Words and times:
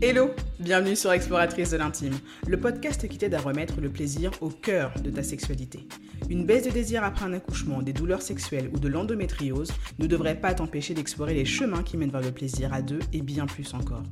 Hello, 0.00 0.30
bienvenue 0.60 0.94
sur 0.94 1.10
Exploratrice 1.10 1.70
de 1.70 1.76
l'intime, 1.76 2.16
le 2.46 2.60
podcast 2.60 3.08
qui 3.08 3.18
t'aide 3.18 3.34
à 3.34 3.40
remettre 3.40 3.80
le 3.80 3.88
plaisir 3.88 4.30
au 4.40 4.48
cœur 4.48 4.92
de 5.02 5.10
ta 5.10 5.24
sexualité. 5.24 5.88
Une 6.30 6.46
baisse 6.46 6.66
de 6.66 6.70
désir 6.70 7.02
après 7.02 7.24
un 7.24 7.32
accouchement, 7.32 7.82
des 7.82 7.92
douleurs 7.92 8.22
sexuelles 8.22 8.70
ou 8.72 8.78
de 8.78 8.86
l'endométriose 8.86 9.72
ne 9.98 10.06
devrait 10.06 10.40
pas 10.40 10.54
t'empêcher 10.54 10.94
d'explorer 10.94 11.34
les 11.34 11.44
chemins 11.44 11.82
qui 11.82 11.96
mènent 11.96 12.12
vers 12.12 12.20
le 12.20 12.30
plaisir 12.30 12.72
à 12.72 12.80
deux 12.80 13.00
et 13.12 13.22
bien 13.22 13.46
plus 13.46 13.74
encore. 13.74 14.04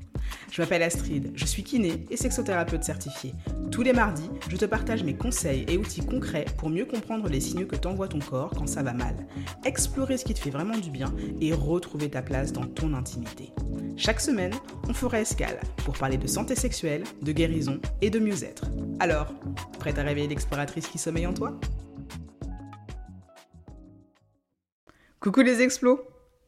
Je 0.51 0.60
m'appelle 0.60 0.83
Astrid, 0.83 1.30
je 1.37 1.44
suis 1.44 1.62
kiné 1.62 2.04
et 2.10 2.16
sexothérapeute 2.16 2.82
certifiée. 2.82 3.32
Tous 3.71 3.82
les 3.82 3.92
mardis, 3.92 4.28
je 4.48 4.56
te 4.56 4.64
partage 4.64 5.04
mes 5.04 5.14
conseils 5.14 5.66
et 5.68 5.76
outils 5.76 6.04
concrets 6.04 6.46
pour 6.58 6.68
mieux 6.68 6.87
comprendre 6.87 7.28
les 7.28 7.40
signaux 7.40 7.66
que 7.66 7.76
t'envoie 7.76 8.08
ton 8.08 8.18
corps 8.18 8.50
quand 8.50 8.66
ça 8.66 8.82
va 8.82 8.92
mal, 8.92 9.14
explorer 9.64 10.16
ce 10.16 10.24
qui 10.24 10.34
te 10.34 10.40
fait 10.40 10.50
vraiment 10.50 10.78
du 10.78 10.90
bien 10.90 11.14
et 11.40 11.53
retrouver 11.53 12.10
ta 12.10 12.22
place 12.22 12.53
dans 12.53 12.66
ton 12.66 12.92
intimité. 12.92 13.53
Chaque 13.96 14.21
semaine, 14.21 14.53
on 14.88 14.92
fera 14.92 15.21
escale 15.21 15.58
pour 15.85 15.97
parler 15.97 16.16
de 16.16 16.27
santé 16.27 16.55
sexuelle, 16.55 17.05
de 17.23 17.32
guérison 17.32 17.80
et 18.00 18.10
de 18.10 18.19
mieux-être. 18.19 18.64
Alors, 18.98 19.32
prête 19.78 19.98
à 19.98 20.02
réveiller 20.02 20.28
l'exploratrice 20.28 20.87
qui 20.88 20.98
sommeille 20.98 21.27
en 21.27 21.34
toi? 21.34 21.59
Coucou 25.20 25.41
les 25.41 25.62
explos 25.62 26.00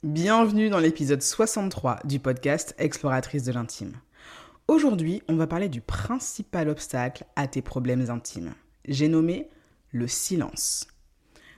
Bienvenue 0.05 0.71
dans 0.71 0.79
l'épisode 0.79 1.23
63 1.23 2.01
du 2.05 2.21
podcast 2.21 2.75
Exploratrice 2.79 3.43
de 3.43 3.53
l'intime. 3.53 3.95
Aujourd'hui, 4.69 5.23
on 5.29 5.35
va 5.35 5.47
parler 5.47 5.69
du 5.69 5.81
principal 5.81 6.69
obstacle 6.69 7.25
à 7.35 7.49
tes 7.49 7.63
problèmes 7.63 8.09
intimes. 8.11 8.55
J'ai 8.87 9.09
nommé 9.09 9.49
le 9.91 10.07
silence. 10.07 10.87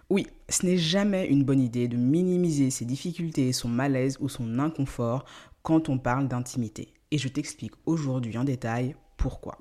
Oui, 0.09 0.27
ce 0.49 0.65
n'est 0.65 0.79
jamais 0.79 1.27
une 1.27 1.45
bonne 1.45 1.61
idée 1.61 1.87
de 1.87 1.97
minimiser 1.97 2.71
ses 2.71 2.85
difficultés, 2.85 3.53
son 3.53 3.69
malaise 3.69 4.17
ou 4.21 4.29
son 4.29 4.59
inconfort 4.59 5.25
quand 5.63 5.89
on 5.89 5.99
parle 5.99 6.27
d'intimité. 6.27 6.95
Et 7.11 7.19
je 7.19 7.29
t'explique 7.29 7.75
aujourd'hui 7.87 8.37
en 8.39 8.45
détail 8.45 8.95
pourquoi. 9.17 9.59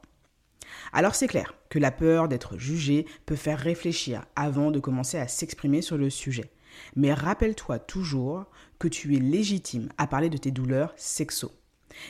Alors 0.94 1.16
c'est 1.16 1.28
clair 1.28 1.56
que 1.70 1.80
la 1.80 1.92
peur 1.92 2.28
d'être 2.28 2.58
jugé 2.58 3.06
peut 3.26 3.36
faire 3.36 3.60
réfléchir 3.60 4.26
avant 4.36 4.72
de 4.72 4.80
commencer 4.80 5.18
à 5.18 5.28
s'exprimer 5.28 5.82
sur 5.82 5.98
le 5.98 6.10
sujet. 6.10 6.52
Mais 6.96 7.14
rappelle-toi 7.14 7.80
toujours 7.80 8.46
que 8.78 8.88
tu 8.88 9.16
es 9.16 9.20
légitime 9.20 9.90
à 9.98 10.08
parler 10.08 10.30
de 10.30 10.38
tes 10.38 10.52
douleurs 10.52 10.94
sexo. 10.96 11.52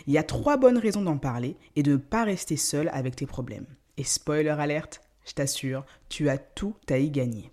Il 0.07 0.13
y 0.13 0.17
a 0.17 0.23
trois 0.23 0.57
bonnes 0.57 0.77
raisons 0.77 1.01
d'en 1.01 1.17
parler 1.17 1.55
et 1.75 1.83
de 1.83 1.93
ne 1.93 1.97
pas 1.97 2.23
rester 2.23 2.57
seul 2.57 2.89
avec 2.93 3.15
tes 3.15 3.25
problèmes. 3.25 3.67
Et 3.97 4.03
spoiler 4.03 4.49
alerte, 4.49 5.01
je 5.25 5.33
t'assure, 5.33 5.85
tu 6.09 6.29
as 6.29 6.37
tout 6.37 6.75
à 6.89 6.97
y 6.97 7.09
gagner. 7.09 7.51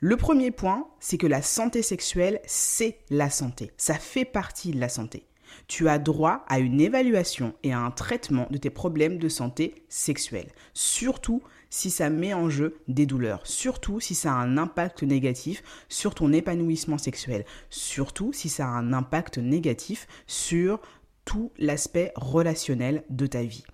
Le 0.00 0.16
premier 0.16 0.50
point, 0.50 0.88
c'est 0.98 1.18
que 1.18 1.26
la 1.26 1.42
santé 1.42 1.82
sexuelle, 1.82 2.40
c'est 2.46 3.00
la 3.10 3.28
santé. 3.28 3.70
Ça 3.76 3.94
fait 3.94 4.24
partie 4.24 4.70
de 4.70 4.80
la 4.80 4.88
santé. 4.88 5.26
Tu 5.66 5.88
as 5.88 5.98
droit 5.98 6.44
à 6.48 6.58
une 6.58 6.80
évaluation 6.80 7.54
et 7.62 7.72
à 7.72 7.80
un 7.80 7.90
traitement 7.90 8.46
de 8.50 8.58
tes 8.58 8.70
problèmes 8.70 9.18
de 9.18 9.28
santé 9.28 9.84
sexuelle. 9.88 10.48
Surtout 10.74 11.42
si 11.70 11.90
ça 11.90 12.10
met 12.10 12.34
en 12.34 12.50
jeu 12.50 12.80
des 12.88 13.06
douleurs. 13.06 13.46
Surtout 13.46 14.00
si 14.00 14.14
ça 14.14 14.32
a 14.32 14.36
un 14.36 14.58
impact 14.58 15.02
négatif 15.02 15.62
sur 15.88 16.14
ton 16.14 16.32
épanouissement 16.32 16.98
sexuel. 16.98 17.44
Surtout 17.70 18.32
si 18.32 18.48
ça 18.48 18.66
a 18.66 18.70
un 18.70 18.92
impact 18.92 19.38
négatif 19.38 20.06
sur 20.26 20.80
tout 21.24 21.52
l'aspect 21.58 22.12
relationnel 22.16 23.04
de 23.08 23.26
ta 23.26 23.42
vie. 23.42 23.64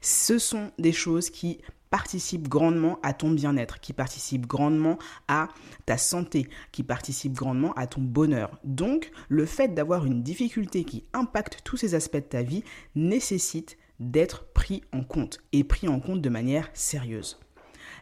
Ce 0.00 0.38
sont 0.38 0.72
des 0.78 0.92
choses 0.92 1.30
qui 1.30 1.60
participe 1.90 2.48
grandement 2.48 2.98
à 3.02 3.12
ton 3.12 3.30
bien-être, 3.30 3.80
qui 3.80 3.92
participe 3.92 4.46
grandement 4.46 4.98
à 5.28 5.48
ta 5.86 5.96
santé, 5.98 6.48
qui 6.72 6.82
participe 6.82 7.32
grandement 7.32 7.72
à 7.74 7.86
ton 7.86 8.00
bonheur. 8.00 8.58
Donc, 8.64 9.10
le 9.28 9.46
fait 9.46 9.74
d'avoir 9.74 10.06
une 10.06 10.22
difficulté 10.22 10.84
qui 10.84 11.04
impacte 11.12 11.60
tous 11.64 11.76
ces 11.76 11.94
aspects 11.94 12.16
de 12.16 12.20
ta 12.20 12.42
vie 12.42 12.64
nécessite 12.94 13.78
d'être 14.00 14.52
pris 14.52 14.82
en 14.92 15.02
compte 15.02 15.40
et 15.52 15.64
pris 15.64 15.88
en 15.88 16.00
compte 16.00 16.22
de 16.22 16.28
manière 16.28 16.70
sérieuse. 16.72 17.38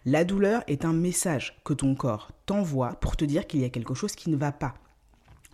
La 0.05 0.25
douleur 0.25 0.62
est 0.67 0.84
un 0.84 0.92
message 0.92 1.61
que 1.64 1.73
ton 1.73 1.95
corps 1.95 2.33
t'envoie 2.45 2.95
pour 3.01 3.17
te 3.17 3.24
dire 3.24 3.47
qu'il 3.47 3.61
y 3.61 3.64
a 3.64 3.70
quelque 3.70 3.95
chose 3.95 4.14
qui 4.14 4.30
ne 4.30 4.36
va 4.36 4.53
pas. 4.53 4.74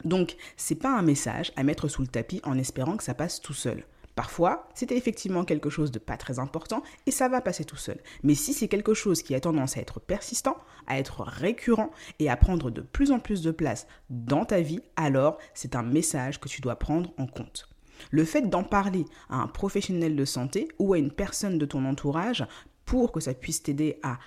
Donc, 0.05 0.37
c'est 0.57 0.75
pas 0.75 0.97
un 0.97 1.03
message 1.03 1.53
à 1.57 1.63
mettre 1.63 1.89
sous 1.89 2.03
le 2.03 2.09
tapis 2.09 2.41
en 2.45 2.59
espérant 2.59 2.97
que 2.97 3.05
ça 3.05 3.15
passe 3.15 3.41
tout 3.41 3.55
seul. 3.55 3.85
Parfois, 4.15 4.69
c'était 4.75 4.97
effectivement 4.97 5.45
quelque 5.45 5.71
chose 5.71 5.91
de 5.91 5.99
pas 5.99 6.17
très 6.17 6.39
important 6.39 6.83
et 7.07 7.11
ça 7.11 7.29
va 7.29 7.41
passer 7.41 7.65
tout 7.65 7.77
seul. 7.77 7.99
Mais 8.23 8.35
si 8.35 8.53
c'est 8.53 8.69
quelque 8.69 8.95
chose 8.95 9.23
qui 9.23 9.35
a 9.35 9.41
tendance 9.41 9.77
à 9.77 9.81
être 9.81 10.01
persistant, 10.01 10.57
à 10.87 10.99
être 10.99 11.23
récurrent 11.23 11.91
et 12.19 12.29
à 12.29 12.37
prendre 12.37 12.71
de 12.71 12.83
plus 12.83 13.11
en 13.11 13.21
plus 13.21 13.41
de 13.41 13.51
place 13.51 13.87
dans 14.11 14.45
ta 14.45 14.61
vie, 14.61 14.81
alors 14.97 15.39
c'est 15.55 15.77
un 15.77 15.83
message 15.83 16.41
que 16.41 16.49
tu 16.49 16.61
dois 16.61 16.77
prendre 16.77 17.13
en 17.17 17.27
compte. 17.27 17.69
Le 18.11 18.25
fait 18.25 18.43
d'en 18.43 18.65
parler 18.65 19.05
à 19.31 19.37
un 19.37 19.47
professionnel 19.47 20.17
de 20.17 20.25
santé 20.25 20.69
ou 20.79 20.93
à 20.93 20.99
une 20.99 21.13
personne 21.13 21.59
de 21.59 21.67
ton 21.67 21.85
entourage 21.85 22.45
pour 22.85 23.13
que 23.13 23.21
ça 23.21 23.33
puisse 23.33 23.63
t'aider 23.63 23.99
à 24.03 24.19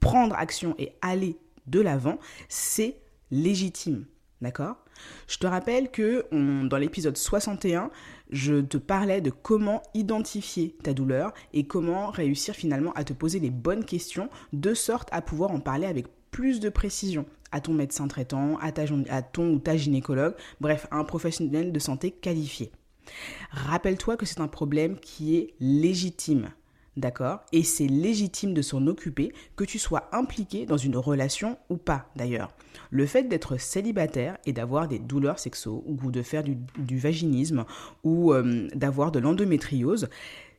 prendre 0.00 0.36
action 0.36 0.74
et 0.78 0.96
aller 1.02 1.38
de 1.66 1.80
l'avant, 1.80 2.18
c'est 2.48 3.00
légitime. 3.30 4.06
D'accord? 4.44 4.76
Je 5.26 5.38
te 5.38 5.46
rappelle 5.46 5.90
que 5.90 6.26
dans 6.30 6.76
l'épisode 6.76 7.16
61, 7.16 7.90
je 8.28 8.60
te 8.60 8.76
parlais 8.76 9.22
de 9.22 9.30
comment 9.30 9.82
identifier 9.94 10.76
ta 10.82 10.92
douleur 10.92 11.32
et 11.54 11.66
comment 11.66 12.10
réussir 12.10 12.54
finalement 12.54 12.92
à 12.92 13.04
te 13.04 13.14
poser 13.14 13.40
les 13.40 13.48
bonnes 13.48 13.86
questions 13.86 14.28
de 14.52 14.74
sorte 14.74 15.08
à 15.12 15.22
pouvoir 15.22 15.50
en 15.50 15.60
parler 15.60 15.86
avec 15.86 16.08
plus 16.30 16.60
de 16.60 16.68
précision 16.68 17.24
à 17.52 17.62
ton 17.62 17.72
médecin 17.72 18.06
traitant, 18.06 18.58
à, 18.58 18.70
à 19.08 19.22
ton 19.22 19.50
ou 19.50 19.58
ta 19.60 19.78
gynécologue, 19.78 20.34
bref, 20.60 20.86
à 20.90 20.98
un 20.98 21.04
professionnel 21.04 21.72
de 21.72 21.78
santé 21.78 22.10
qualifié. 22.10 22.70
Rappelle-toi 23.50 24.18
que 24.18 24.26
c'est 24.26 24.40
un 24.40 24.48
problème 24.48 24.98
qui 24.98 25.36
est 25.36 25.54
légitime. 25.58 26.50
D'accord 26.96 27.40
Et 27.52 27.64
c'est 27.64 27.88
légitime 27.88 28.54
de 28.54 28.62
s'en 28.62 28.86
occuper, 28.86 29.32
que 29.56 29.64
tu 29.64 29.78
sois 29.78 30.08
impliqué 30.12 30.64
dans 30.64 30.76
une 30.76 30.96
relation 30.96 31.58
ou 31.68 31.76
pas 31.76 32.08
d'ailleurs. 32.14 32.52
Le 32.90 33.04
fait 33.06 33.24
d'être 33.24 33.56
célibataire 33.56 34.38
et 34.46 34.52
d'avoir 34.52 34.86
des 34.86 35.00
douleurs 35.00 35.40
sexuelles 35.40 35.54
ou 35.86 36.10
de 36.10 36.22
faire 36.22 36.44
du, 36.44 36.98
vaginisme 36.98 37.64
ou 38.04 38.32
euh, 38.32 38.68
d'avoir 38.74 39.10
de 39.10 39.18
l'endométriose, 39.18 40.08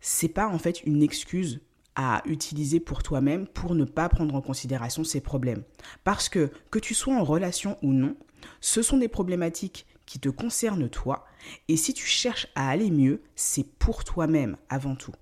c'est 0.01 0.28
pas 0.28 0.47
en 0.47 0.57
fait 0.57 0.81
une 0.85 1.03
excuse 1.03 1.62
à 1.96 2.22
utiliser 2.25 2.81
pour 2.81 3.03
toi-même 3.03 3.47
pour 3.47 3.73
ne 3.73 3.85
pas 3.85 4.09
prendre 4.09 4.35
en 4.35 4.41
considération 4.41 5.03
ces 5.03 5.22
problèmes. 5.22 5.63
Parce 6.03 6.28
que 6.28 6.52
que 6.69 6.79
tu 6.79 6.94
sois 6.94 7.16
en 7.16 7.23
relation 7.23 7.78
ou 7.81 7.94
non, 7.94 8.17
ce 8.59 8.81
sont 8.81 8.97
des 8.97 9.07
problématiques 9.07 9.85
qui 10.06 10.19
te 10.19 10.29
concernent 10.29 10.90
toi 10.90 11.25
et 11.67 11.78
si 11.78 11.94
tu 11.94 12.06
cherches 12.06 12.47
à 12.56 12.69
aller 12.69 12.91
mieux, 12.91 13.22
c'est 13.35 13.66
pour 13.78 14.03
toi-même 14.03 14.57
avant 14.69 14.96
tout. 14.96 15.13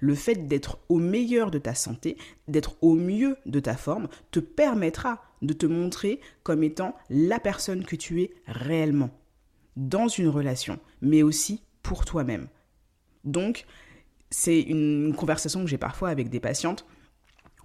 Le 0.00 0.14
fait 0.14 0.46
d'être 0.48 0.78
au 0.88 0.98
meilleur 0.98 1.50
de 1.50 1.58
ta 1.58 1.74
santé, 1.74 2.16
d'être 2.46 2.76
au 2.82 2.94
mieux 2.94 3.36
de 3.46 3.60
ta 3.60 3.76
forme, 3.76 4.08
te 4.30 4.40
permettra 4.40 5.22
de 5.42 5.52
te 5.52 5.66
montrer 5.66 6.20
comme 6.42 6.62
étant 6.62 6.94
la 7.10 7.38
personne 7.38 7.84
que 7.84 7.96
tu 7.96 8.22
es 8.22 8.30
réellement 8.46 9.10
dans 9.76 10.08
une 10.08 10.28
relation, 10.28 10.78
mais 11.00 11.22
aussi 11.22 11.62
pour 11.82 12.04
toi-même. 12.04 12.48
Donc, 13.24 13.64
c'est 14.30 14.60
une 14.60 15.14
conversation 15.16 15.62
que 15.62 15.70
j'ai 15.70 15.78
parfois 15.78 16.10
avec 16.10 16.28
des 16.28 16.40
patientes 16.40 16.84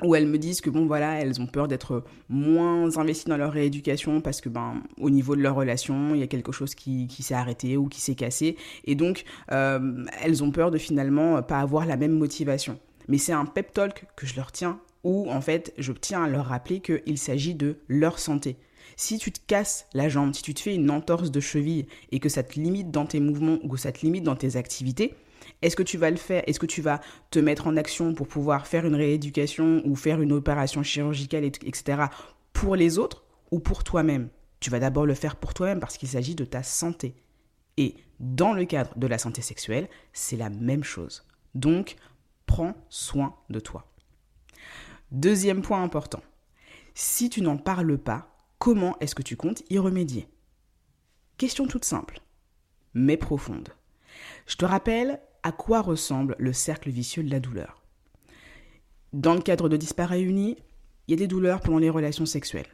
où 0.01 0.15
elles 0.15 0.27
me 0.27 0.37
disent 0.37 0.61
que 0.61 0.69
bon 0.69 0.85
voilà, 0.85 1.19
elles 1.21 1.39
ont 1.39 1.47
peur 1.47 1.67
d'être 1.67 2.03
moins 2.29 2.97
investies 2.97 3.29
dans 3.29 3.37
leur 3.37 3.51
rééducation 3.51 4.21
parce 4.21 4.41
que 4.41 4.49
ben 4.49 4.81
au 4.99 5.09
niveau 5.09 5.35
de 5.35 5.41
leur 5.41 5.55
relation, 5.55 6.15
il 6.15 6.19
y 6.19 6.23
a 6.23 6.27
quelque 6.27 6.51
chose 6.51 6.75
qui, 6.75 7.07
s'est 7.21 7.35
arrêté 7.35 7.77
ou 7.77 7.87
qui 7.87 8.01
s'est 8.01 8.15
cassé 8.15 8.57
et 8.85 8.95
donc 8.95 9.23
euh, 9.51 10.05
elles 10.21 10.43
ont 10.43 10.51
peur 10.51 10.71
de 10.71 10.77
finalement 10.77 11.41
pas 11.43 11.59
avoir 11.59 11.85
la 11.85 11.97
même 11.97 12.17
motivation. 12.17 12.79
Mais 13.07 13.17
c'est 13.17 13.33
un 13.33 13.45
pep 13.45 13.73
talk 13.73 14.05
que 14.15 14.25
je 14.25 14.35
leur 14.35 14.51
tiens 14.51 14.79
où 15.03 15.29
en 15.29 15.41
fait 15.41 15.73
je 15.77 15.91
tiens 15.91 16.23
à 16.23 16.29
leur 16.29 16.45
rappeler 16.45 16.79
qu'il 16.79 17.17
s'agit 17.17 17.55
de 17.55 17.77
leur 17.87 18.19
santé. 18.19 18.57
Si 18.95 19.17
tu 19.17 19.31
te 19.31 19.39
casses 19.47 19.87
la 19.93 20.09
jambe, 20.09 20.33
si 20.33 20.43
tu 20.43 20.53
te 20.53 20.59
fais 20.59 20.75
une 20.75 20.91
entorse 20.91 21.31
de 21.31 21.39
cheville 21.39 21.87
et 22.11 22.19
que 22.19 22.29
ça 22.29 22.43
te 22.43 22.59
limite 22.59 22.91
dans 22.91 23.05
tes 23.05 23.19
mouvements 23.19 23.57
ou 23.63 23.69
que 23.69 23.77
ça 23.77 23.91
te 23.91 24.01
limite 24.01 24.23
dans 24.23 24.35
tes 24.35 24.55
activités, 24.55 25.15
est-ce 25.63 25.75
que 25.75 25.83
tu 25.83 25.97
vas 25.97 26.11
le 26.11 26.17
faire? 26.17 26.43
Est-ce 26.45 26.59
que 26.59 26.65
tu 26.65 26.81
vas 26.81 26.99
te 27.31 27.39
mettre 27.39 27.67
en 27.67 27.77
action 27.77 28.13
pour 28.13 28.27
pouvoir 28.27 28.67
faire 28.67 28.85
une 28.85 28.95
rééducation 28.95 29.81
ou 29.85 29.95
faire 29.95 30.21
une 30.21 30.33
opération 30.33 30.83
chirurgicale, 30.83 31.45
etc. 31.45 32.03
pour 32.51 32.75
les 32.75 32.99
autres 32.99 33.23
ou 33.49 33.59
pour 33.59 33.83
toi-même? 33.83 34.29
Tu 34.59 34.69
vas 34.69 34.79
d'abord 34.79 35.05
le 35.05 35.13
faire 35.13 35.37
pour 35.37 35.53
toi-même 35.53 35.79
parce 35.79 35.97
qu'il 35.97 36.09
s'agit 36.09 36.35
de 36.35 36.45
ta 36.45 36.63
santé. 36.63 37.15
Et 37.77 37.95
dans 38.19 38.53
le 38.53 38.65
cadre 38.65 38.97
de 38.97 39.07
la 39.07 39.17
santé 39.17 39.41
sexuelle, 39.41 39.89
c'est 40.11 40.37
la 40.37 40.49
même 40.49 40.83
chose. 40.83 41.25
Donc, 41.55 41.95
prends 42.45 42.75
soin 42.89 43.35
de 43.49 43.59
toi. 43.59 43.89
Deuxième 45.11 45.61
point 45.61 45.81
important. 45.81 46.21
Si 46.93 47.29
tu 47.29 47.41
n'en 47.41 47.57
parles 47.57 47.97
pas, 47.97 48.35
comment 48.59 48.97
est-ce 48.99 49.15
que 49.15 49.23
tu 49.23 49.37
comptes 49.37 49.63
y 49.69 49.77
remédier? 49.77 50.27
Question 51.37 51.67
toute 51.67 51.85
simple, 51.85 52.19
mais 52.93 53.17
profonde. 53.17 53.69
Je 54.45 54.55
te 54.55 54.65
rappelle 54.65 55.19
à 55.43 55.51
quoi 55.51 55.81
ressemble 55.81 56.35
le 56.39 56.53
cercle 56.53 56.89
vicieux 56.89 57.23
de 57.23 57.31
la 57.31 57.39
douleur. 57.39 57.83
Dans 59.11 59.35
le 59.35 59.41
cadre 59.41 59.69
de 59.69 59.77
Disparaît 59.77 60.21
Unis, 60.21 60.57
il 61.07 61.11
y 61.11 61.13
a 61.13 61.17
des 61.17 61.27
douleurs 61.27 61.61
pendant 61.61 61.77
les 61.77 61.89
relations 61.89 62.25
sexuelles. 62.25 62.67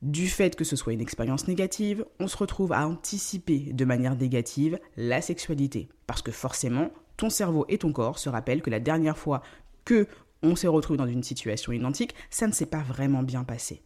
Du 0.00 0.28
fait 0.28 0.56
que 0.56 0.64
ce 0.64 0.76
soit 0.76 0.94
une 0.94 1.00
expérience 1.02 1.46
négative, 1.46 2.06
on 2.20 2.26
se 2.26 2.36
retrouve 2.36 2.72
à 2.72 2.88
anticiper 2.88 3.58
de 3.58 3.84
manière 3.84 4.16
négative 4.16 4.78
la 4.96 5.20
sexualité. 5.20 5.90
Parce 6.06 6.22
que 6.22 6.32
forcément, 6.32 6.90
ton 7.18 7.28
cerveau 7.28 7.66
et 7.68 7.76
ton 7.76 7.92
corps 7.92 8.18
se 8.18 8.30
rappellent 8.30 8.62
que 8.62 8.70
la 8.70 8.80
dernière 8.80 9.18
fois 9.18 9.42
que 9.84 10.06
on 10.42 10.56
s'est 10.56 10.68
retrouvé 10.68 10.96
dans 10.96 11.06
une 11.06 11.22
situation 11.22 11.72
identique, 11.72 12.14
ça 12.30 12.46
ne 12.46 12.52
s'est 12.52 12.64
pas 12.64 12.82
vraiment 12.82 13.22
bien 13.22 13.44
passé. 13.44 13.82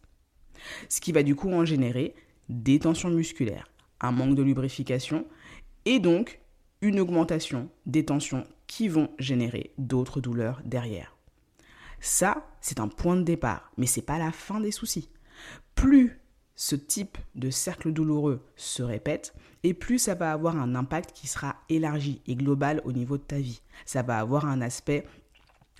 Ce 0.87 1.01
qui 1.01 1.11
va 1.11 1.21
du 1.21 1.35
coup 1.35 1.51
en 1.51 1.65
générer 1.65 2.15
des 2.47 2.79
tensions 2.79 3.09
musculaires, 3.09 3.67
un 3.99 4.13
manque 4.13 4.35
de 4.35 4.43
lubrification 4.43 5.25
et 5.83 5.99
donc 5.99 6.39
une 6.85 6.99
augmentation 6.99 7.69
des 7.87 8.05
tensions 8.05 8.45
qui 8.67 8.87
vont 8.87 9.09
générer 9.17 9.73
d'autres 9.79 10.21
douleurs 10.21 10.61
derrière. 10.65 11.17
Ça, 11.99 12.47
c'est 12.61 12.79
un 12.79 12.87
point 12.87 13.15
de 13.15 13.23
départ, 13.23 13.71
mais 13.77 13.87
c'est 13.87 14.03
pas 14.03 14.19
la 14.19 14.31
fin 14.31 14.59
des 14.59 14.71
soucis. 14.71 15.09
Plus 15.73 16.19
ce 16.55 16.75
type 16.75 17.17
de 17.33 17.49
cercle 17.49 17.91
douloureux 17.91 18.45
se 18.55 18.83
répète, 18.83 19.33
et 19.63 19.73
plus 19.73 19.97
ça 19.97 20.13
va 20.13 20.31
avoir 20.31 20.57
un 20.57 20.75
impact 20.75 21.11
qui 21.11 21.27
sera 21.27 21.55
élargi 21.69 22.21
et 22.27 22.35
global 22.35 22.81
au 22.85 22.91
niveau 22.91 23.17
de 23.17 23.23
ta 23.23 23.39
vie. 23.39 23.61
Ça 23.85 24.03
va 24.03 24.19
avoir 24.19 24.45
un 24.45 24.61
aspect 24.61 25.07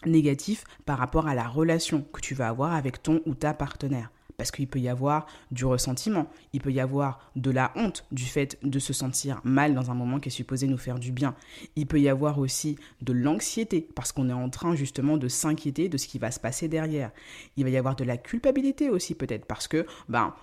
négatif 0.08 0.64
par 0.86 0.98
rapport 0.98 1.28
à 1.28 1.36
la 1.36 1.48
relation 1.48 2.02
que 2.02 2.20
tu 2.20 2.34
vas 2.34 2.50
avoir 2.50 2.74
avec 2.74 3.04
ton 3.04 3.22
ou 3.28 3.36
ta 3.36 3.54
partenaire. 3.54 4.12
Parce 4.38 4.52
qu'il 4.52 4.68
peut 4.68 4.80
y 4.80 4.90
avoir 4.90 5.28
du 5.52 5.66
ressentiment, 5.66 6.28
il 6.54 6.62
peut 6.62 6.72
y 6.72 6.80
avoir 6.80 7.32
de 7.36 7.52
la 7.52 7.72
honte 7.76 8.06
du 8.12 8.26
fait 8.26 8.58
de 8.64 8.80
se 8.80 8.94
sentir 8.94 9.42
mal 9.44 9.74
dans 9.74 9.92
un 9.92 9.94
moment 9.94 10.20
qui 10.20 10.30
est 10.30 10.32
supposé 10.32 10.68
nous 10.68 10.78
faire 10.78 11.00
du 11.00 11.12
bien. 11.12 11.36
Il 11.76 11.88
peut 11.88 12.00
y 12.00 12.10
avoir 12.10 12.40
aussi 12.40 12.78
de 13.02 13.14
l'anxiété, 13.14 13.88
parce 13.96 14.12
qu'on 14.12 14.30
est 14.30 14.34
en 14.34 14.50
train 14.50 14.76
justement 14.76 15.18
de 15.18 15.28
s'inquiéter 15.28 15.90
de 15.90 15.98
ce 15.98 16.08
qui 16.08 16.20
va 16.20 16.32
se 16.32 16.40
passer 16.40 16.68
derrière. 16.68 17.12
Il 17.58 17.64
va 17.64 17.70
y 17.70 17.78
avoir 17.78 17.96
de 17.96 18.04
la 18.04 18.18
culpabilité 18.18 18.90
aussi 18.90 19.16
peut-être, 19.16 19.46
parce 19.46 19.68
que 19.68 19.86
ben, 20.10 20.34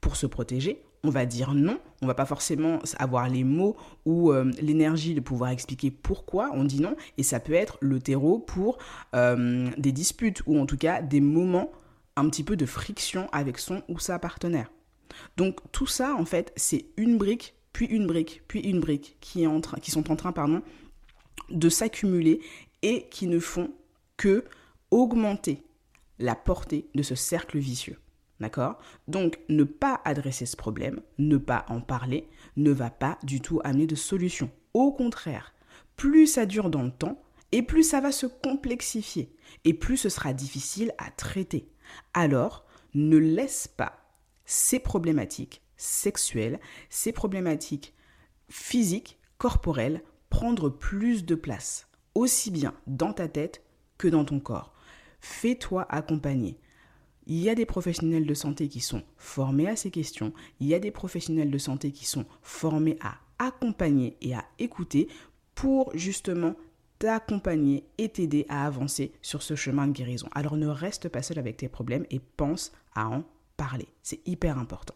pour 0.00 0.16
se 0.16 0.26
protéger, 0.26 0.82
on 1.04 1.10
va 1.10 1.26
dire 1.26 1.54
non, 1.54 1.78
on 2.00 2.06
va 2.06 2.14
pas 2.14 2.26
forcément 2.26 2.78
avoir 2.98 3.28
les 3.28 3.44
mots 3.44 3.76
ou 4.04 4.30
euh, 4.30 4.50
l'énergie 4.60 5.14
de 5.14 5.20
pouvoir 5.20 5.50
expliquer 5.50 5.90
pourquoi 5.90 6.50
on 6.54 6.64
dit 6.64 6.80
non, 6.80 6.96
et 7.18 7.22
ça 7.22 7.40
peut 7.40 7.54
être 7.54 7.76
le 7.80 8.00
terreau 8.00 8.38
pour 8.38 8.78
euh, 9.14 9.68
des 9.78 9.92
disputes 9.92 10.42
ou 10.46 10.58
en 10.58 10.66
tout 10.66 10.76
cas 10.76 11.02
des 11.02 11.20
moments 11.20 11.72
un 12.16 12.28
petit 12.28 12.44
peu 12.44 12.56
de 12.56 12.66
friction 12.66 13.28
avec 13.32 13.58
son 13.58 13.82
ou 13.88 13.98
sa 13.98 14.18
partenaire. 14.18 14.70
Donc 15.36 15.60
tout 15.72 15.86
ça, 15.86 16.14
en 16.14 16.24
fait, 16.24 16.52
c'est 16.56 16.86
une 16.96 17.18
brique, 17.18 17.54
puis 17.72 17.86
une 17.86 18.06
brique, 18.06 18.42
puis 18.48 18.60
une 18.60 18.80
brique 18.80 19.16
qui, 19.20 19.44
est 19.44 19.80
qui 19.80 19.90
sont 19.90 20.10
en 20.10 20.16
train 20.16 20.32
pardon, 20.32 20.62
de 21.50 21.68
s'accumuler 21.68 22.40
et 22.82 23.08
qui 23.08 23.26
ne 23.26 23.38
font 23.38 23.70
que 24.16 24.44
augmenter 24.90 25.62
la 26.18 26.34
portée 26.34 26.88
de 26.94 27.02
ce 27.02 27.14
cercle 27.14 27.58
vicieux. 27.58 27.98
D'accord? 28.40 28.78
Donc, 29.06 29.38
ne 29.48 29.62
pas 29.62 30.00
adresser 30.04 30.46
ce 30.46 30.56
problème, 30.56 31.00
ne 31.18 31.36
pas 31.36 31.64
en 31.68 31.80
parler, 31.80 32.28
ne 32.56 32.72
va 32.72 32.90
pas 32.90 33.18
du 33.22 33.40
tout 33.40 33.60
amener 33.62 33.86
de 33.86 33.94
solution. 33.94 34.50
Au 34.74 34.92
contraire, 34.92 35.54
plus 35.96 36.26
ça 36.26 36.44
dure 36.44 36.68
dans 36.68 36.82
le 36.82 36.90
temps, 36.90 37.22
et 37.52 37.62
plus 37.62 37.84
ça 37.84 38.00
va 38.00 38.10
se 38.10 38.26
complexifier, 38.26 39.32
et 39.64 39.74
plus 39.74 39.96
ce 39.96 40.08
sera 40.08 40.32
difficile 40.32 40.92
à 40.98 41.10
traiter 41.10 41.71
alors 42.14 42.64
ne 42.94 43.16
laisse 43.16 43.68
pas 43.68 43.98
ces 44.44 44.78
problématiques 44.78 45.62
sexuelles, 45.76 46.60
ces 46.90 47.12
problématiques 47.12 47.94
physiques, 48.48 49.18
corporelles, 49.38 50.02
prendre 50.30 50.68
plus 50.68 51.24
de 51.24 51.34
place, 51.34 51.88
aussi 52.14 52.50
bien 52.50 52.74
dans 52.86 53.12
ta 53.12 53.28
tête 53.28 53.62
que 53.98 54.08
dans 54.08 54.24
ton 54.24 54.40
corps. 54.40 54.72
Fais-toi 55.20 55.86
accompagner. 55.88 56.58
Il 57.26 57.38
y 57.38 57.48
a 57.48 57.54
des 57.54 57.66
professionnels 57.66 58.26
de 58.26 58.34
santé 58.34 58.68
qui 58.68 58.80
sont 58.80 59.02
formés 59.16 59.68
à 59.68 59.76
ces 59.76 59.90
questions, 59.90 60.32
il 60.60 60.66
y 60.66 60.74
a 60.74 60.80
des 60.80 60.90
professionnels 60.90 61.50
de 61.50 61.58
santé 61.58 61.92
qui 61.92 62.04
sont 62.04 62.26
formés 62.42 62.98
à 63.00 63.18
accompagner 63.38 64.16
et 64.20 64.34
à 64.34 64.44
écouter 64.58 65.08
pour 65.54 65.90
justement 65.94 66.54
t'accompagner 67.02 67.82
et 67.98 68.10
t'aider 68.10 68.46
à 68.48 68.64
avancer 68.64 69.10
sur 69.22 69.42
ce 69.42 69.56
chemin 69.56 69.88
de 69.88 69.92
guérison. 69.92 70.28
Alors 70.36 70.56
ne 70.56 70.68
reste 70.68 71.08
pas 71.08 71.20
seul 71.20 71.40
avec 71.40 71.56
tes 71.56 71.68
problèmes 71.68 72.06
et 72.10 72.20
pense 72.20 72.70
à 72.94 73.08
en 73.08 73.24
parler. 73.56 73.88
C'est 74.04 74.20
hyper 74.24 74.56
important. 74.56 74.94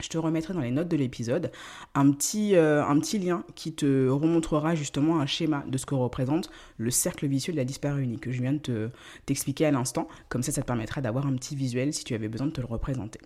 Je 0.00 0.08
te 0.08 0.18
remettrai 0.18 0.54
dans 0.54 0.60
les 0.60 0.72
notes 0.72 0.88
de 0.88 0.96
l'épisode 0.96 1.52
un, 1.94 2.10
petit, 2.10 2.56
euh, 2.56 2.84
un 2.84 2.98
petit 2.98 3.20
lien 3.20 3.44
qui 3.54 3.74
te 3.74 4.08
remontrera 4.08 4.74
justement 4.74 5.20
un 5.20 5.26
schéma 5.26 5.64
de 5.68 5.78
ce 5.78 5.86
que 5.86 5.94
représente 5.94 6.50
le 6.78 6.90
cercle 6.90 7.28
vicieux 7.28 7.52
de 7.52 7.58
la 7.58 7.64
disparue 7.64 8.02
unique 8.02 8.22
que 8.22 8.32
je 8.32 8.42
viens 8.42 8.54
de 8.54 8.90
t'expliquer 9.24 9.66
à 9.66 9.70
l'instant. 9.70 10.08
Comme 10.28 10.42
ça, 10.42 10.50
ça 10.50 10.62
te 10.62 10.66
permettra 10.66 11.00
d'avoir 11.00 11.28
un 11.28 11.36
petit 11.36 11.54
visuel 11.54 11.94
si 11.94 12.02
tu 12.02 12.12
avais 12.12 12.28
besoin 12.28 12.48
de 12.48 12.52
te 12.52 12.60
le 12.60 12.66
représenter. 12.66 13.20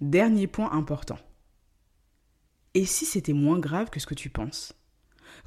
Dernier 0.00 0.46
point 0.46 0.70
important. 0.70 1.18
Et 2.74 2.84
si 2.84 3.04
c'était 3.04 3.32
moins 3.32 3.58
grave 3.58 3.90
que 3.90 3.98
ce 3.98 4.06
que 4.06 4.14
tu 4.14 4.30
penses? 4.30 4.72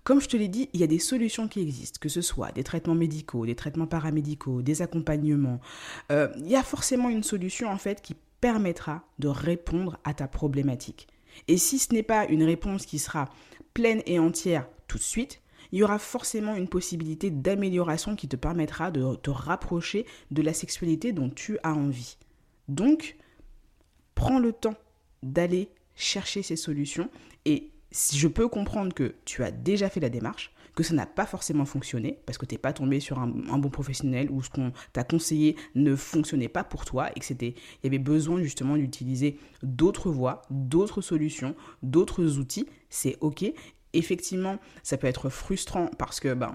Comme 0.03 0.21
je 0.21 0.27
te 0.27 0.37
l'ai 0.37 0.47
dit, 0.47 0.69
il 0.73 0.79
y 0.79 0.83
a 0.83 0.87
des 0.87 0.99
solutions 0.99 1.47
qui 1.47 1.61
existent, 1.61 1.99
que 2.01 2.09
ce 2.09 2.21
soit 2.21 2.51
des 2.51 2.63
traitements 2.63 2.95
médicaux, 2.95 3.45
des 3.45 3.55
traitements 3.55 3.87
paramédicaux, 3.87 4.61
des 4.61 4.81
accompagnements. 4.81 5.59
Euh, 6.11 6.29
il 6.37 6.47
y 6.47 6.55
a 6.55 6.63
forcément 6.63 7.09
une 7.09 7.23
solution 7.23 7.69
en 7.69 7.77
fait 7.77 8.01
qui 8.01 8.15
permettra 8.41 9.03
de 9.19 9.27
répondre 9.27 9.97
à 10.03 10.13
ta 10.13 10.27
problématique. 10.27 11.07
Et 11.47 11.57
si 11.57 11.79
ce 11.79 11.93
n'est 11.93 12.03
pas 12.03 12.25
une 12.25 12.43
réponse 12.43 12.85
qui 12.85 12.99
sera 12.99 13.29
pleine 13.73 14.01
et 14.05 14.19
entière 14.19 14.67
tout 14.87 14.97
de 14.97 15.03
suite, 15.03 15.41
il 15.71 15.79
y 15.79 15.83
aura 15.83 15.99
forcément 15.99 16.55
une 16.55 16.67
possibilité 16.67 17.29
d'amélioration 17.29 18.15
qui 18.15 18.27
te 18.27 18.35
permettra 18.35 18.91
de 18.91 19.15
te 19.15 19.29
rapprocher 19.29 20.05
de 20.31 20.41
la 20.41 20.53
sexualité 20.53 21.11
dont 21.11 21.29
tu 21.29 21.59
as 21.63 21.73
envie. 21.73 22.17
Donc, 22.67 23.17
prends 24.15 24.39
le 24.39 24.51
temps 24.51 24.75
d'aller 25.21 25.69
chercher 25.95 26.41
ces 26.43 26.55
solutions 26.55 27.09
et 27.45 27.71
si 27.91 28.17
je 28.17 28.27
peux 28.27 28.47
comprendre 28.47 28.93
que 28.93 29.15
tu 29.25 29.43
as 29.43 29.51
déjà 29.51 29.89
fait 29.89 29.99
la 29.99 30.09
démarche, 30.09 30.53
que 30.75 30.83
ça 30.83 30.93
n'a 30.93 31.05
pas 31.05 31.25
forcément 31.25 31.65
fonctionné, 31.65 32.19
parce 32.25 32.37
que 32.37 32.45
tu 32.45 32.55
n'es 32.55 32.59
pas 32.59 32.71
tombé 32.71 32.99
sur 32.99 33.19
un, 33.19 33.27
bon 33.27 33.69
professionnel 33.69 34.29
ou 34.31 34.41
ce 34.41 34.49
qu'on 34.49 34.71
t'a 34.93 35.03
conseillé 35.03 35.55
ne 35.75 35.95
fonctionnait 35.95 36.47
pas 36.47 36.63
pour 36.63 36.85
toi 36.85 37.09
et 37.15 37.19
que 37.19 37.25
c'était, 37.25 37.49
il 37.49 37.85
y 37.85 37.87
avait 37.87 37.99
besoin 37.99 38.41
justement 38.41 38.77
d'utiliser 38.77 39.37
d'autres 39.63 40.09
voies, 40.09 40.41
d'autres 40.49 41.01
solutions, 41.01 41.55
d'autres 41.83 42.37
outils, 42.37 42.67
c'est 42.89 43.17
ok. 43.21 43.51
Effectivement, 43.93 44.57
ça 44.83 44.97
peut 44.97 45.07
être 45.07 45.29
frustrant 45.29 45.87
parce 45.97 46.19
que 46.19 46.33
ben, 46.33 46.53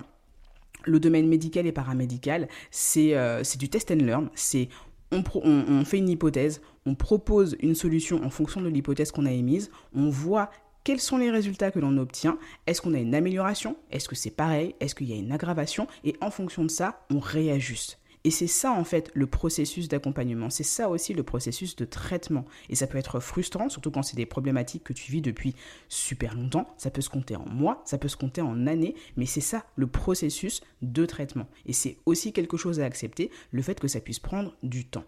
le 0.85 1.01
domaine 1.01 1.27
médical 1.27 1.67
et 1.67 1.73
paramédical, 1.73 2.49
c'est 2.71 3.17
euh, 3.17 3.43
du 3.59 3.69
test 3.69 3.91
and 3.91 3.97
learn, 3.97 4.31
c'est 4.35 4.69
on, 5.13 5.23
on, 5.45 5.85
fait 5.85 5.99
une 5.99 6.09
hypothèse, 6.09 6.61
on 6.87 6.95
propose 6.95 7.57
une 7.61 7.75
solution 7.75 8.25
en 8.25 8.31
fonction 8.31 8.61
de 8.61 8.69
l'hypothèse 8.69 9.13
qu'on 9.13 9.27
a 9.27 9.31
émise, 9.31 9.71
on 9.95 10.09
voit 10.09 10.51
quels 10.85 11.01
sont 11.01 11.17
les 11.17 11.31
résultats 11.31 11.71
que 11.71 11.79
l'on 11.79 11.97
obtient? 11.97 12.39
Est-ce 12.67 12.83
qu'on 12.83 12.95
a 12.95 12.99
une 12.99 13.15
amélioration? 13.15 13.77
Est-ce 13.91 14.09
que 14.09 14.15
c'est 14.15 14.31
pareil? 14.31 14.75
Est-ce 14.81 14.95
qu'il 14.95 15.09
y 15.09 15.15
a 15.15 15.17
une 15.17 15.33
aggravation? 15.33 15.89
Et 16.05 16.15
en 16.21 16.31
fonction 16.31 16.63
de 16.63 16.71
ça, 16.71 17.07
on 17.11 17.19
réajuste. 17.19 17.99
Et 18.27 18.31
c'est 18.31 18.47
ça 18.47 18.73
en 18.73 18.85
fait 18.85 19.11
le 19.13 19.27
processus 19.27 19.87
d'accompagnement, 19.87 20.49
c'est 20.49 20.63
ça 20.63 20.89
aussi 20.89 21.13
le 21.13 21.23
processus 21.23 21.77
de 21.77 21.85
traitement. 21.85 22.47
Et 22.71 22.75
ça 22.75 22.87
peut 22.87 22.97
être 22.97 23.21
frustrant, 23.21 23.69
surtout 23.69 23.91
quand 23.91 24.03
c'est 24.03 24.17
des 24.17 24.25
problématiques 24.25 24.83
que 24.83 24.95
tu 24.95 25.13
vis 25.13 25.21
depuis 25.21 25.55
super 25.91 26.35
longtemps, 26.35 26.75
ça 26.79 26.91
peut 26.91 27.03
se 27.03 27.11
compter 27.11 27.37
en 27.37 27.47
mois, 27.47 27.83
ça 27.85 27.99
peut 27.99 28.09
se 28.09 28.17
compter 28.17 28.41
en 28.41 28.67
années, 28.67 28.95
mais 29.19 29.27
c'est 29.27 29.43
ça 29.43 29.67
le 29.77 29.87
processus 29.87 30.63
de 30.81 31.05
traitement. 31.05 31.49
Et 31.67 31.75
c'est 31.75 31.99
aussi 32.07 32.33
quelque 32.33 32.57
chose 32.57 32.81
à 32.81 32.87
accepter, 32.87 33.31
le 33.51 33.61
fait 33.61 33.79
que 33.79 33.89
ça 33.89 34.01
puisse 34.01 34.21
prendre 34.21 34.57
du 34.63 34.87
temps. 34.87 35.05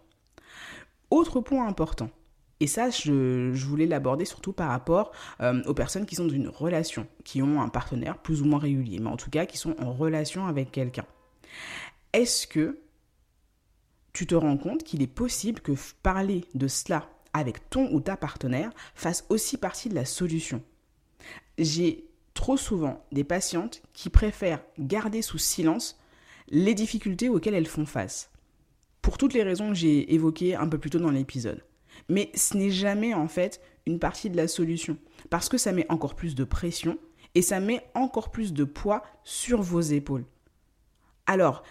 Autre 1.08 1.40
point 1.40 1.66
important, 1.66 2.10
et 2.60 2.66
ça, 2.66 2.88
je, 2.90 3.52
voulais 3.52 3.86
l'aborder 3.86 4.25
surtout 4.25 4.52
par 4.52 4.70
rapport 4.70 5.12
euh, 5.40 5.62
aux 5.64 5.75
personnes 5.75 6.06
qui 6.06 6.14
sont 6.14 6.25
dans 6.25 6.32
une 6.32 6.48
relation, 6.48 7.06
qui 7.25 7.42
ont 7.42 7.60
un 7.60 7.68
partenaire 7.68 8.18
plus 8.18 8.40
ou 8.40 8.46
moins 8.46 8.58
régulier, 8.58 8.98
mais 8.98 9.10
en 9.10 9.16
tout 9.16 9.30
cas 9.30 9.44
qui 9.44 9.58
sont 9.58 9.75
en 9.78 9.92
relation 9.92 10.46
avec 10.46 10.72
quelqu'un. 10.72 11.04
Est-ce 12.12 12.46
que 12.46 12.78
tu 14.14 14.26
te 14.26 14.34
rends 14.34 14.56
compte 14.56 14.84
qu'il 14.84 15.02
est 15.02 15.06
possible 15.06 15.60
que 15.60 15.72
parler 16.02 16.44
de 16.54 16.68
cela 16.68 17.10
avec 17.34 17.68
ton 17.68 17.92
ou 17.92 18.00
ta 18.00 18.16
partenaire 18.16 18.70
fasse 18.94 19.26
aussi 19.28 19.58
partie 19.58 19.90
de 19.90 19.94
la 19.94 20.06
solution? 20.06 20.62
J'ai 21.58 22.06
trop 22.32 22.56
souvent 22.56 23.04
des 23.12 23.25
patientes 23.25 23.82
qui 23.92 24.08
préfèrent 24.08 24.62
garder 24.78 25.20
sous 25.20 25.38
silence 25.38 25.98
les 26.48 26.75
difficultés 26.75 27.28
auxquelles 27.28 27.54
elles 27.54 27.66
font 27.66 27.86
face. 27.86 28.30
Pour 29.02 29.18
toutes 29.18 29.34
les 29.34 29.42
raisons 29.42 29.68
que 29.70 29.75
j'ai 29.75 30.14
évoquées 30.14 30.54
un 30.54 30.68
peu 30.68 30.78
plus 30.78 30.90
tôt 30.90 30.98
dans 30.98 31.10
l'épisode. 31.10 31.62
Mais 32.08 32.30
ce 32.34 32.56
n'est 32.56 32.70
jamais 32.70 33.14
en 33.14 33.28
fait 33.28 33.60
une 33.86 33.98
partie 33.98 34.30
de 34.30 34.36
la 34.36 34.48
solution. 34.48 34.96
Parce 35.30 35.48
que 35.48 35.58
ça 35.58 35.72
met 35.72 35.86
encore 35.88 36.14
plus 36.14 36.34
de 36.34 36.44
pression 36.44 36.98
et 37.34 37.42
ça 37.42 37.60
met 37.60 37.82
encore 37.94 38.30
plus 38.30 38.52
de 38.52 38.64
poids 38.64 39.02
sur 39.24 39.62
vos 39.62 39.80
épaules. 39.80 40.24
Alors, 41.26 41.62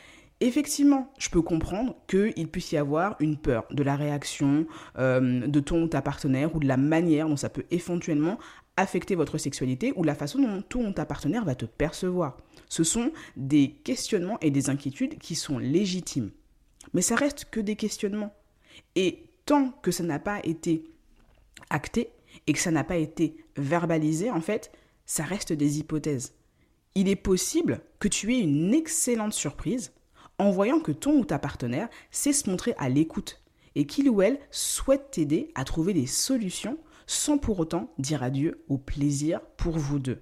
effectivement, 0.41 1.11
je 1.17 1.29
peux 1.29 1.41
comprendre 1.41 1.95
qu'il 2.07 2.47
puisse 2.49 2.71
y 2.71 2.77
avoir 2.77 3.15
une 3.19 3.37
peur 3.37 3.65
de 3.71 3.83
la 3.83 3.95
réaction 3.95 4.65
euh, 4.97 5.47
de 5.47 5.59
ton 5.59 5.83
ou 5.83 5.87
ta 5.87 6.01
partenaire 6.01 6.55
ou 6.55 6.59
de 6.59 6.67
la 6.67 6.77
manière 6.77 7.27
dont 7.27 7.37
ça 7.37 7.49
peut 7.49 7.65
éventuellement 7.71 8.37
affecter 8.77 9.15
votre 9.15 9.37
sexualité 9.37 9.93
ou 9.95 10.03
la 10.03 10.15
façon 10.15 10.39
dont 10.39 10.61
ton 10.61 10.87
ou 10.87 10.91
ta 10.91 11.05
partenaire 11.05 11.45
va 11.45 11.55
te 11.55 11.65
percevoir. 11.65 12.37
Ce 12.67 12.83
sont 12.83 13.11
des 13.37 13.71
questionnements 13.83 14.39
et 14.41 14.51
des 14.51 14.69
inquiétudes 14.69 15.17
qui 15.17 15.35
sont 15.35 15.57
légitimes. 15.57 16.31
Mais 16.93 17.01
ça 17.01 17.15
reste 17.15 17.45
que 17.49 17.59
des 17.59 17.75
questionnements. 17.75 18.33
Et 18.95 19.23
tant 19.45 19.71
que 19.81 19.91
ça 19.91 20.03
n'a 20.03 20.19
pas 20.19 20.39
été 20.43 20.85
acté 21.69 22.09
et 22.47 22.53
que 22.53 22.59
ça 22.59 22.71
n'a 22.71 22.83
pas 22.83 22.97
été 22.97 23.37
verbalisé, 23.55 24.29
en 24.31 24.41
fait, 24.41 24.71
ça 25.05 25.23
reste 25.23 25.53
des 25.53 25.79
hypothèses. 25.79 26.33
il 26.95 27.09
est 27.09 27.15
possible 27.17 27.81
que 27.99 28.07
tu 28.07 28.33
aies 28.33 28.39
une 28.39 28.73
excellente 28.73 29.33
surprise 29.33 29.91
en 30.37 30.51
voyant 30.51 30.79
que 30.79 30.91
ton 30.91 31.19
ou 31.19 31.25
ta 31.25 31.39
partenaire 31.39 31.89
sait 32.11 32.33
se 32.33 32.49
montrer 32.49 32.73
à 32.77 32.89
l'écoute 32.89 33.41
et 33.75 33.85
qu'il 33.85 34.09
ou 34.09 34.21
elle 34.21 34.39
souhaite 34.51 35.11
t'aider 35.11 35.51
à 35.55 35.65
trouver 35.65 35.93
des 35.93 36.07
solutions 36.07 36.77
sans 37.07 37.37
pour 37.37 37.59
autant 37.59 37.93
dire 37.97 38.23
adieu 38.23 38.63
au 38.69 38.77
plaisir 38.77 39.41
pour 39.57 39.77
vous 39.77 39.99
deux. 39.99 40.21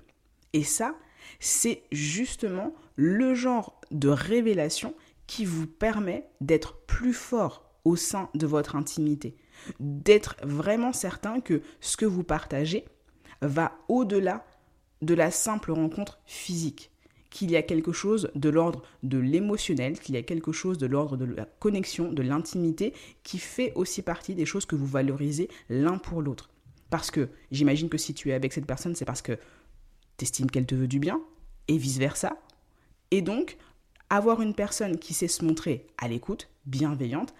Et 0.53 0.63
ça, 0.63 0.95
c'est 1.39 1.83
justement 1.91 2.73
le 2.95 3.33
genre 3.35 3.79
de 3.91 4.09
révélation 4.09 4.93
qui 5.27 5.45
vous 5.45 5.67
permet 5.67 6.27
d'être 6.41 6.77
plus 6.85 7.13
fort 7.13 7.62
au 7.85 7.95
sein 7.95 8.29
de 8.33 8.47
votre 8.47 8.75
intimité, 8.75 9.35
d'être 9.79 10.35
vraiment 10.43 10.93
certain 10.93 11.41
que 11.41 11.61
ce 11.81 11.97
que 11.97 12.05
vous 12.05 12.23
partagez 12.23 12.85
va 13.41 13.77
au-delà 13.87 14.45
de 15.01 15.13
la 15.13 15.31
simple 15.31 15.71
rencontre 15.71 16.21
physique, 16.25 16.91
qu'il 17.29 17.51
y 17.51 17.55
a 17.55 17.63
quelque 17.63 17.91
chose 17.91 18.29
de 18.35 18.49
l'ordre 18.49 18.83
de 19.01 19.17
l'émotionnel, 19.17 19.99
qu'il 19.99 20.15
y 20.15 20.17
a 20.17 20.23
quelque 20.23 20.51
chose 20.51 20.77
de 20.77 20.85
l'ordre 20.85 21.17
de 21.17 21.25
la 21.25 21.45
connexion, 21.45 22.11
de 22.11 22.21
l'intimité, 22.21 22.93
qui 23.23 23.39
fait 23.39 23.73
aussi 23.75 24.01
partie 24.01 24.35
des 24.35 24.45
choses 24.45 24.65
que 24.65 24.75
vous 24.75 24.85
valorisez 24.85 25.49
l'un 25.67 25.97
pour 25.97 26.21
l'autre. 26.21 26.51
Parce 26.89 27.11
que 27.11 27.29
j'imagine 27.51 27.89
que 27.89 27.97
si 27.97 28.13
tu 28.13 28.29
es 28.29 28.33
avec 28.33 28.53
cette 28.53 28.67
personne, 28.67 28.95
c'est 28.95 29.03
parce 29.03 29.23
que 29.23 29.33
tu 30.17 30.23
estimes 30.25 30.49
qu'elle 30.49 30.67
te 30.67 30.75
veut 30.75 30.87
du 30.87 30.99
bien, 30.99 31.21
et 31.67 31.77
vice-versa. 31.77 32.37
Et 33.11 33.21
donc, 33.21 33.57
avoir 34.09 34.41
une 34.41 34.53
personne 34.53 34.99
qui 34.99 35.13
sait 35.13 35.27
se 35.27 35.43
montrer 35.43 35.87
à 35.97 36.07
l'écoute, 36.07 36.49
bienveillante, 36.65 37.33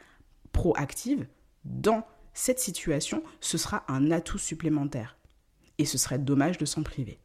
proactive, 0.53 1.27
dans 1.65 2.05
cette 2.33 2.60
situation, 2.60 3.22
ce 3.41 3.57
sera 3.57 3.83
un 3.89 4.10
atout 4.12 4.38
supplémentaire. 4.38 5.17
Et 5.77 5.86
ce 5.86 5.98
serait 5.98 6.19
dommage 6.19 6.57
de 6.57 6.65
s'en 6.65 6.83
priver. 6.83 7.19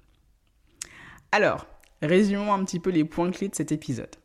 Alors, 1.30 1.66
résumons 2.02 2.52
un 2.52 2.64
petit 2.64 2.80
peu 2.80 2.90
les 2.90 3.04
points 3.04 3.30
clés 3.30 3.48
de 3.48 3.54
cet 3.54 3.70
épisode. 3.70 4.16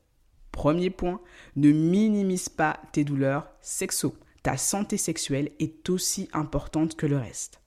Premier 0.52 0.90
point, 0.90 1.22
ne 1.56 1.72
minimise 1.72 2.50
pas 2.50 2.80
tes 2.92 3.04
douleurs 3.04 3.50
sexo. 3.62 4.16
Ta 4.44 4.58
santé 4.58 4.98
sexuelle 4.98 5.52
est 5.60 5.90
aussi 5.90 6.30
importante 6.34 6.96
que 6.96 7.06
le 7.06 7.18
reste. 7.18 7.62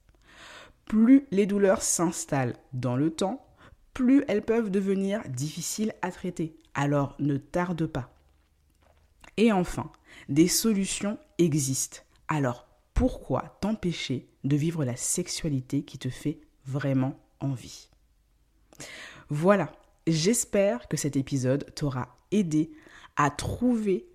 Plus 0.86 1.26
les 1.30 1.46
douleurs 1.46 1.82
s'installent 1.82 2.56
dans 2.72 2.96
le 2.96 3.10
temps, 3.10 3.46
plus 3.92 4.24
elles 4.28 4.44
peuvent 4.44 4.70
devenir 4.70 5.22
difficiles 5.28 5.94
à 6.02 6.10
traiter. 6.10 6.56
Alors 6.74 7.16
ne 7.18 7.36
tarde 7.38 7.86
pas. 7.86 8.10
Et 9.36 9.52
enfin, 9.52 9.90
des 10.28 10.48
solutions 10.48 11.18
existent. 11.38 12.00
Alors 12.28 12.66
pourquoi 12.94 13.58
t'empêcher 13.60 14.26
de 14.44 14.56
vivre 14.56 14.84
la 14.84 14.96
sexualité 14.96 15.82
qui 15.82 15.98
te 15.98 16.08
fait 16.08 16.40
vraiment 16.64 17.18
envie? 17.40 17.90
Voilà, 19.28 19.72
j'espère 20.06 20.88
que 20.88 20.96
cet 20.96 21.16
épisode 21.16 21.66
t'aura 21.74 22.16
aidé 22.30 22.70
à 23.16 23.30
trouver 23.30 24.06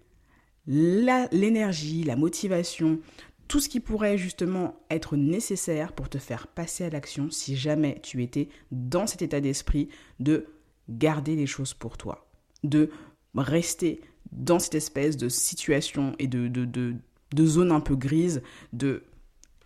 l'énergie, 0.67 2.03
la, 2.03 2.15
motivation, 2.15 2.99
tout 3.47 3.59
ce 3.59 3.69
qui 3.69 3.79
pourrait 3.79 4.17
justement 4.17 4.79
être 4.89 5.17
nécessaire 5.17 5.93
pour 5.93 6.09
te 6.09 6.17
faire 6.17 6.47
passer 6.47 6.85
à 6.85 6.89
l'action 6.89 7.29
si 7.29 7.55
jamais 7.55 7.99
tu 8.01 8.23
étais 8.23 8.49
dans 8.71 9.07
cet 9.07 9.21
état 9.21 9.41
d'esprit 9.41 9.89
de 10.19 10.47
garder 10.89 11.35
les 11.35 11.47
choses 11.47 11.73
pour 11.73 11.97
toi, 11.97 12.27
de 12.63 12.89
rester 13.35 14.01
dans 14.31 14.59
cette 14.59 14.75
espèce 14.75 15.17
de 15.17 15.29
situation 15.29 16.13
et 16.19 16.27
de, 16.27 16.47
de, 16.47 16.65
de, 16.65 17.45
zone 17.45 17.71
un 17.71 17.79
peu 17.79 17.95
grise, 17.95 18.41
de 18.73 19.03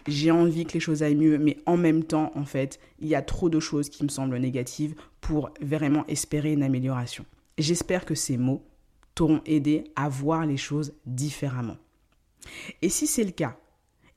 j'ai 0.08 0.32
envie 0.32 0.66
que 0.66 0.74
les 0.74 0.80
choses 0.80 1.04
aillent 1.04 1.16
mieux, 1.16 1.38
mais 1.38 1.58
en 1.66 1.78
même 1.78 2.04
temps, 2.04 2.32
en 2.36 2.46
fait, 2.46 2.80
il 3.00 3.08
y 3.08 3.16
a 3.16 3.22
trop 3.22 3.50
de 3.50 3.60
choses 3.60 3.90
qui 3.90 4.04
me 4.04 4.10
semblent 4.10 4.38
négatives 4.38 4.96
pour 5.20 5.50
vraiment 5.62 6.06
espérer 6.08 6.54
une 6.54 6.64
amélioration. 6.64 7.26
J'espère 7.58 8.06
que 8.06 8.16
ces 8.16 8.38
mots 8.38 8.64
t'auront 9.16 9.42
aidé 9.46 9.86
à 9.96 10.10
voir 10.10 10.46
les 10.46 10.58
choses 10.58 10.94
différemment. 11.06 11.78
Et 12.82 12.90
si 12.90 13.08
c'est 13.08 13.24
le 13.24 13.32
cas, 13.32 13.58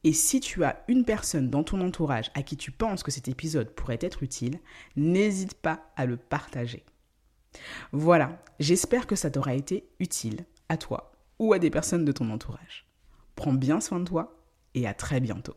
et 0.04 0.12
si 0.12 0.40
tu 0.40 0.64
as 0.64 0.84
une 0.88 1.04
personne 1.04 1.50
dans 1.50 1.64
ton 1.64 1.80
entourage 1.80 2.30
à 2.34 2.42
qui 2.42 2.56
tu 2.56 2.70
penses 2.70 3.02
que 3.02 3.10
cet 3.10 3.28
épisode 3.28 3.70
pourrait 3.70 3.98
être 4.00 4.22
utile, 4.22 4.60
n'hésite 4.96 5.54
pas 5.54 5.90
à 5.96 6.06
le 6.06 6.16
partager. 6.16 6.84
Voilà, 7.92 8.42
j'espère 8.60 9.06
que 9.06 9.16
ça 9.16 9.30
t'aura 9.30 9.54
été 9.54 9.88
utile 10.00 10.44
à 10.68 10.76
toi 10.76 11.12
ou 11.38 11.52
à 11.52 11.58
des 11.58 11.70
personnes 11.70 12.04
de 12.04 12.12
ton 12.12 12.30
entourage. 12.30 12.86
Prends 13.34 13.52
bien 13.52 13.80
soin 13.80 14.00
de 14.00 14.04
toi 14.04 14.36
et 14.74 14.86
à 14.86 14.94
très 14.94 15.20
bientôt. 15.20 15.56